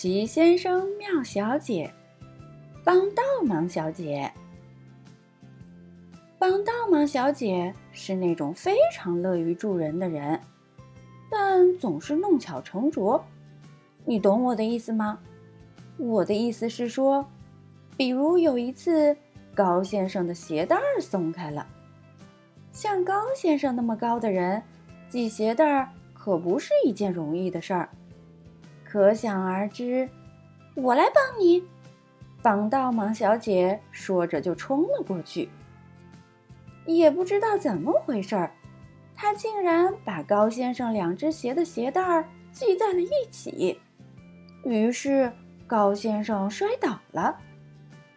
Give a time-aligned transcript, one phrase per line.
[0.00, 1.92] 齐先生、妙小姐，
[2.82, 4.32] 帮倒忙小姐。
[6.38, 10.40] 帮倒忙小姐是那种非常乐于助人的人，
[11.30, 13.22] 但总是弄巧成拙。
[14.06, 15.18] 你懂我的意思吗？
[15.98, 17.22] 我的意思是说，
[17.98, 19.14] 比如有一次，
[19.54, 21.66] 高先生的鞋带儿松开了。
[22.72, 24.62] 像高先生那么高的人，
[25.10, 27.90] 系鞋带儿可不是一件容易的事儿。
[28.90, 30.08] 可想而知，
[30.74, 31.62] 我来帮你。
[32.42, 35.48] 帮倒忙小姐说着就冲了过去。
[36.86, 38.50] 也不知道怎么回事儿，
[39.14, 43.80] 她竟然把高先生两只鞋的鞋带儿系在了一起。
[44.64, 45.32] 于是
[45.68, 47.38] 高先生摔倒了。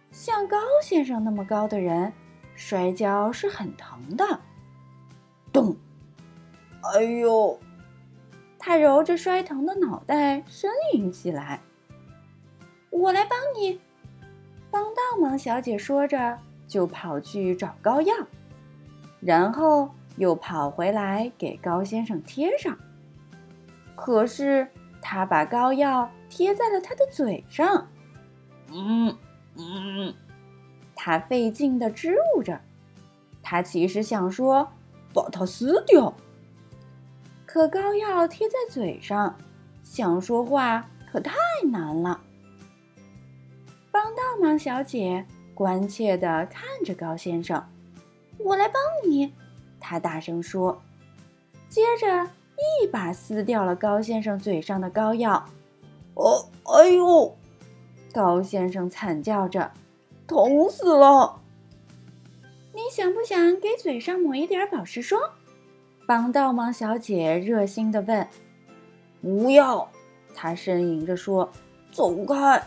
[0.10, 2.12] 像高先生那么高的人，
[2.56, 4.40] 摔跤是很疼的。
[5.52, 5.78] 咚！
[6.96, 7.60] 哎呦！
[8.66, 11.60] 他揉着摔疼的脑袋呻吟起来。
[12.90, 13.78] 我来帮你，
[14.72, 18.16] 帮倒忙小姐说着，就跑去找膏药，
[19.20, 22.78] 然后又跑回来给高先生贴上。
[23.98, 24.70] 可是
[25.02, 27.90] 他把膏药贴在了他的嘴上。
[28.72, 29.18] 嗯
[29.58, 30.14] 嗯，
[30.96, 32.62] 他费劲的支吾着，
[33.42, 34.70] 他其实想说。
[35.16, 36.12] 把它撕掉，
[37.54, 39.38] 可膏药贴在嘴上，
[39.84, 41.36] 想说话可太
[41.72, 42.20] 难了。
[43.92, 45.24] 帮倒忙小姐
[45.54, 47.64] 关切地看着高先生
[48.44, 49.32] ，“我来帮你。”
[49.80, 50.82] 她大声说，
[51.70, 52.28] 接着
[52.82, 55.46] 一把撕掉了高先生嘴上的膏药。
[56.18, 57.38] “哦，哎呦！”
[58.12, 59.72] 高先生惨叫着
[60.26, 61.40] ，“疼死了！”
[62.74, 65.22] 你想不想给嘴上抹一点保湿霜？
[66.06, 68.28] 帮倒忙小姐热心地问。
[69.22, 69.90] 不要，
[70.36, 71.52] 她呻吟着说
[71.92, 72.62] ：“走开。”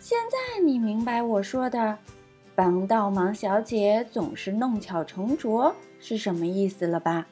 [0.00, 1.98] 现在你明白我说的
[2.54, 7.26] “帮倒忙小姐总是弄巧成拙”是什么意思了吧？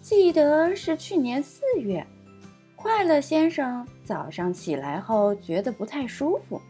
[0.00, 2.06] 记得是去年四月，
[2.76, 6.60] 快乐先生早上起来后觉得不太舒服。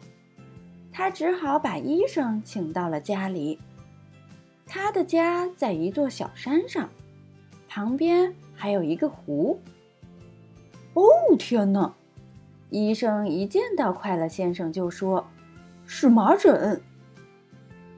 [0.93, 3.59] 他只好把医生请到了家里。
[4.73, 6.89] 他的家在一座小山上，
[7.69, 9.61] 旁边还有一个湖。
[10.95, 11.03] 哦，
[11.37, 11.93] 天哪！
[12.71, 15.27] 医生一见到快乐先生就说
[15.87, 16.81] ：“是麻疹。”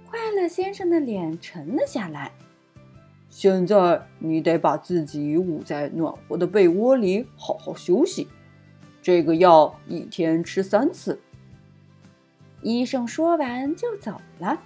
[0.09, 2.33] 快乐先生的脸沉了下来。
[3.29, 8.29] 现在你得把自己捂在暖和的被窝里，好好休息。
[9.03, 11.21] 这个药一天吃三次。
[12.63, 14.59] 医生说完就走了。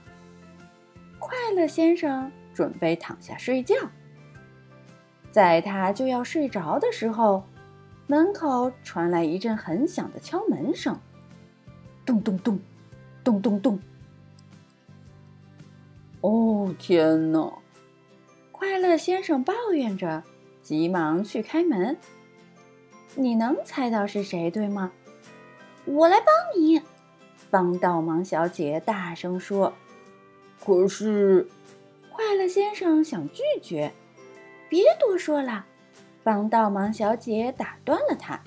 [1.26, 3.74] 快乐先生准备躺下睡觉，
[5.32, 7.44] 在他就要睡着的时候，
[8.06, 10.96] 门口传来一阵很响的敲门声，
[12.04, 12.60] 咚咚咚，
[13.24, 13.80] 咚咚咚。
[16.20, 17.52] 哦，天哪！
[18.52, 20.22] 快乐先生抱怨着，
[20.62, 21.96] 急忙去开门。
[23.16, 24.92] 你能猜到是谁，对吗？
[25.86, 26.80] 我来帮你。
[27.50, 29.72] 帮倒忙小姐大声说
[30.66, 31.46] ：“可是，
[32.10, 33.92] 快乐先生想拒绝。
[34.68, 35.64] 别多说了。”
[36.24, 38.42] 帮倒忙小姐打断了他：“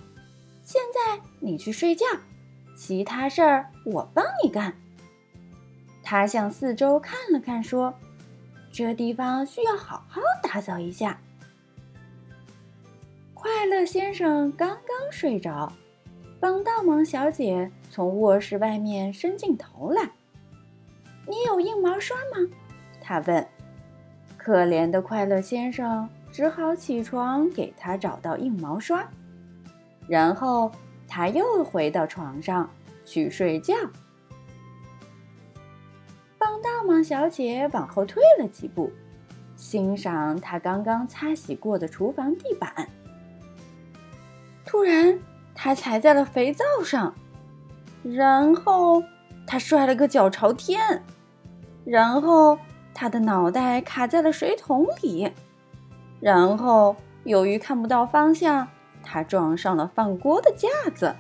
[0.62, 2.06] 现在你去睡觉，
[2.76, 4.76] 其他事儿我帮你干。”
[6.04, 7.94] 他向四周看了看，说
[8.70, 11.22] ：“这地方需要好好打扫一下。”
[13.34, 15.72] 快乐先生刚刚睡着。
[16.42, 20.12] 帮倒忙小姐从卧室外面伸进头来
[21.30, 22.50] ：“你有硬毛刷吗？”
[23.00, 23.48] 他问。
[24.36, 29.08] 可怜的快乐先生只好起床给他找到硬毛刷，
[30.08, 30.72] 然后
[31.08, 32.70] 他又回到床上
[33.06, 33.76] 去睡觉。
[36.38, 38.92] 帮倒忙小姐往后退了几步，
[39.56, 42.90] 欣赏她刚刚擦洗过的厨房地板。
[44.66, 45.20] 突然。
[45.62, 47.14] 他踩在了肥皂上，
[48.02, 49.04] 然后
[49.46, 51.04] 他摔了个脚朝天，
[51.90, 52.56] 然后
[52.94, 55.28] 他的脑袋卡在了水桶里，
[56.20, 58.68] 然后由于看不到方向，
[59.02, 61.16] 他撞上了放锅的架子，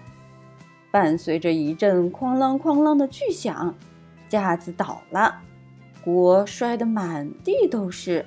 [0.91, 3.73] 伴随着一阵哐啷哐啷的巨响，
[4.27, 5.39] 架子倒了，
[6.03, 8.23] 锅摔得满地都是。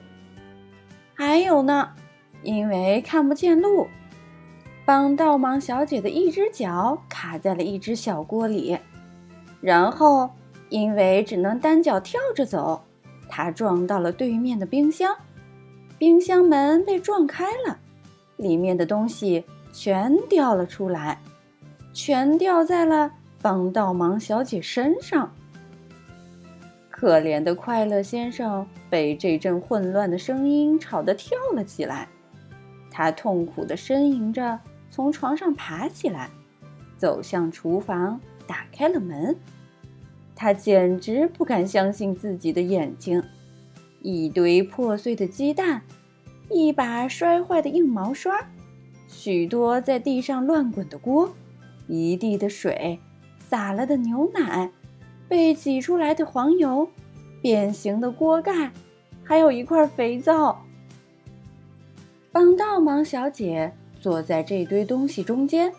[1.15, 1.91] 还有呢，
[2.43, 3.87] 因为看不见路。
[4.85, 8.77] 帮倒忙小姐的一只脚卡在了一只小锅里，
[9.61, 10.29] 然后
[10.73, 12.83] 因为只能单脚跳着走，
[13.29, 15.15] 他撞到了对面的冰箱，
[15.99, 17.79] 冰箱门被撞开了，
[18.39, 21.21] 里面的东西全掉了出来。
[21.93, 25.31] 全掉在了帮倒忙小姐身上。
[26.91, 32.09] 可怜的快乐先生被这阵混乱的声音吵得跳了起来，
[32.91, 34.59] 他痛苦地呻吟着
[34.91, 36.31] 从床上爬起来，
[36.97, 39.37] 走向厨房，打开了门。
[40.43, 43.23] 他简直不敢相信自己的眼睛：
[44.01, 45.83] 一堆破碎的鸡蛋，
[46.51, 48.51] 一把摔坏的硬毛刷，
[49.07, 51.33] 许多在地上乱滚的锅，
[51.87, 52.99] 一地的水，
[53.39, 54.73] 洒了的牛奶。
[55.29, 56.89] 被挤出来的黄油，
[57.41, 58.73] 变形的锅盖，
[59.23, 60.61] 还有一块肥皂。
[62.33, 65.73] 帮倒忙小姐坐在这堆东西中间，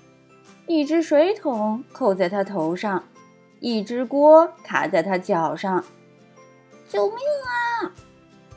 [0.68, 3.04] 一只水桶扣在她头上，
[3.63, 5.81] 一只锅卡在他脚上。
[6.89, 7.95] 救命啊！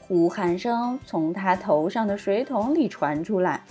[0.00, 3.64] 呼喊声从他头上的水桶里传出来。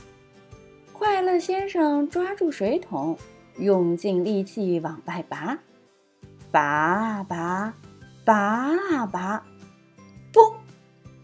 [0.94, 3.18] 快乐先生抓住水桶，
[3.58, 5.58] 用尽力气往外拔。
[6.52, 7.74] 拔啊拔，
[8.24, 8.36] 拔
[8.94, 9.44] 啊拔，
[10.32, 10.54] 砰！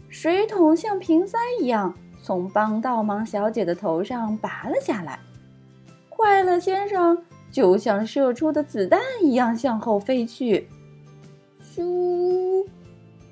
[0.09, 5.17] 水桶像瓶塞一样从帮倒忙小姐的头上拔了下来。
[6.09, 10.67] 快乐先生就像射出的子弹一样向后飞去，
[11.61, 12.65] 咻！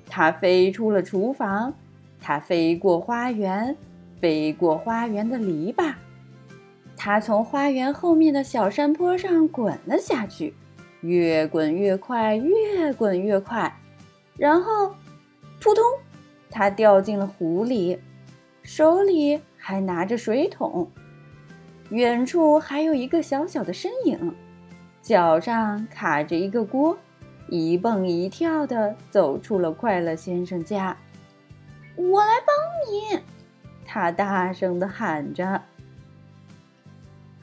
[0.08, 1.72] 他飞出了厨房，
[2.20, 3.76] 他飞过花园，
[4.20, 5.94] 飞过花园的篱笆，
[6.96, 10.52] 他从花园后面的小山坡上滚了下去。
[11.00, 13.74] 越滚越快，越滚越快，
[14.36, 14.94] 然后，
[15.58, 15.82] 扑通，
[16.50, 17.98] 他掉进了湖里，
[18.62, 20.90] 手里还拿着水桶。
[21.90, 24.34] 远处还有一个小小的身影，
[25.02, 26.96] 脚上卡着一个锅，
[27.48, 30.96] 一蹦一跳的走出了快乐先生家。
[31.96, 32.54] 我来帮
[32.90, 33.20] 你，
[33.84, 35.62] 他大声的喊着。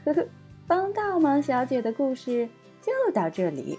[0.05, 0.25] 呵呵，
[0.65, 2.49] 帮倒忙小姐的故事。
[2.79, 3.77] 就到这里。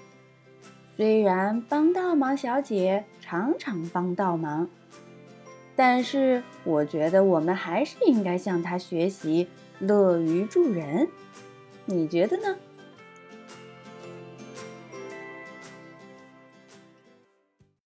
[0.94, 4.68] 虽然帮倒忙小姐常常帮倒忙，
[5.74, 9.48] 但是我觉得我们还是应该向她学习，
[9.78, 11.08] 乐于助人。
[11.84, 12.56] 你觉得呢？